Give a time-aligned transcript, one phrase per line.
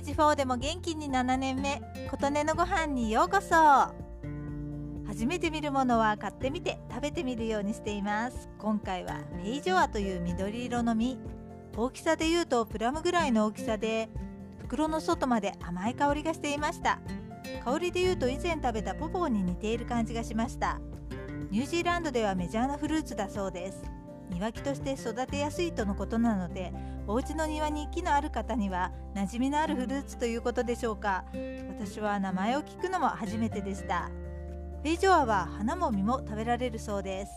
[0.00, 3.54] ージ4でも元気に7年目琴音のご飯にようこそ。
[5.06, 8.48] 初めて見るものは買ってみて食べてみるようにしています。
[8.58, 11.18] 今回はフェイジョアという緑色の実。
[11.76, 14.08] 大きさで言うとプラムぐらいの大きさで
[14.60, 16.98] 袋の外まで甘い香りがしていました。
[17.62, 20.80] 香りで言うと以前食べたポポーに似ている感じがしました。
[21.50, 23.82] ニュージーランドではメジャーなフルーツだそうです。
[24.30, 26.72] 庭木として育てやすいとのことなので
[27.06, 31.24] お家の庭に木のある方には馴染みのあるフルーツということでしょうか。
[31.78, 34.10] 私は名前を聞くのも初めてでした。
[34.82, 37.32] フェイジョアは花も実も食べられるそうです。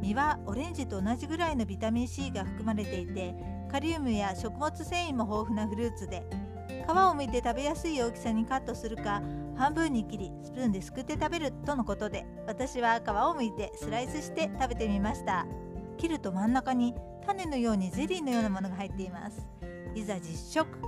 [0.00, 3.34] 実はオレンジと同じぐらいのビタミン C が含まれていて
[3.70, 6.22] カリウムや食物繊維も豊富なフルーツで
[6.68, 9.22] 皮を剥いて食べやすい大きさにカットするか
[9.56, 15.46] 半分に切りスプーンですくって食べるとのことで私は皮を剥いてスライスして食べてみました。
[15.96, 19.46] 切ると真ん中に種のようにゼリーのようなものが入っています。
[19.94, 20.78] いざ実食。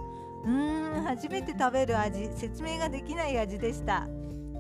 [0.44, 4.06] うーん初めて食べる味説明ができない味でした。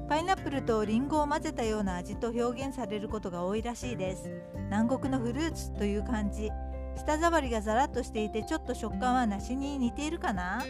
[0.08, 4.30] パイナップルとリンゴを混ぜたような味と表現されることが多いらしいです。
[4.70, 6.50] 南国のフルーツという感じ。
[6.96, 10.64] 舌触りがザラッとしていてちょっと食感は梨に似ているかな？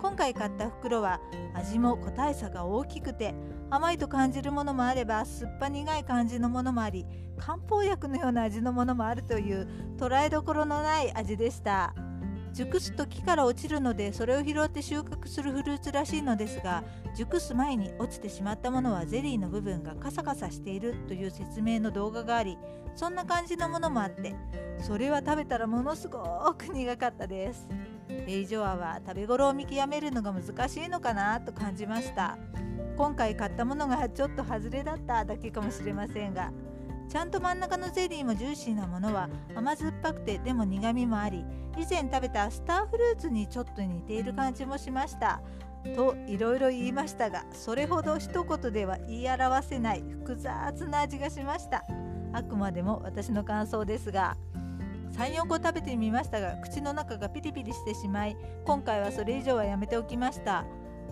[0.00, 1.20] 今回買った袋は
[1.54, 3.34] 味も個体差が大きくて
[3.70, 7.04] 甘いと感じるものもあれば酸っぱ苦い感じのものもあり
[7.36, 11.94] 漢方薬のような味のものもあるという捉えどころのない味でした。
[12.58, 16.82] 熟すと木から落ちるのでそれを拾って収穫するフルーツらしいのですが
[17.14, 22.58] 熟す前に落ちてしまったものはゼリーの部分がカサカサしているという説明の動画があり
[22.96, 24.34] そんな感じのものもあって
[24.80, 26.20] それは食べたらものすご
[26.58, 27.68] く苦かったです。
[28.08, 32.38] ベイジョアは食べ頃を見極めるのが難しいのかなと感じました。
[32.98, 36.50] 今回買ったものがちょっと外れだっただけかもしれませんが
[37.08, 41.44] ちゃんと真ん中のゼリーもジューシーなものは甘酸っぱくてでも苦みもあり
[41.76, 45.40] 以前食べたスターフルーツにちょっと似ている感じもしました。
[45.94, 51.84] といろいろ言いましたがそれほど一言では言い表せない複雑な味がしました。
[52.32, 54.36] あくまでも私の感想ですが
[55.18, 60.64] 34個食べてみましたが口の中がピリピリしてしまい今回はそれ以上はやめておきました。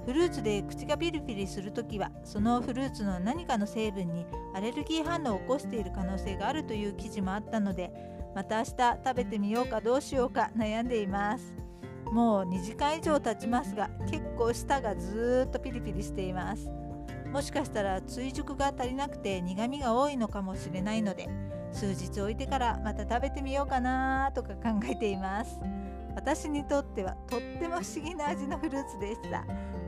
[0.05, 4.25] フルーツで口がピリピリするときはそのフルーツの何かの成分に
[4.55, 7.91] アレルギー反応を起こしている可能性があるという記事もあったので
[8.33, 8.71] また明日
[9.05, 11.53] 食べてみようかどうしようか悩んでいます。
[12.13, 16.71] もう2時間以上経ちますが結構舌がずっとピリピリしています。
[17.33, 21.29] もしかしたら追熟が足りなくて苦みが多いのかもしれないので
[21.77, 25.61] 数日置いてからまた食べてみようかなとか考えています。
[26.15, 29.45] 私にとってはとっても不思議な味のフルーツでした。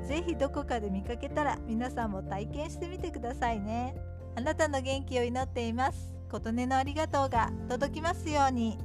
[0.07, 3.97] 是非どこかで見かけたら皆さんも体験してみてくださいね。
[4.37, 6.15] あなたの元気を祈っています。
[6.31, 8.77] 琴音のありがとうが届きますように。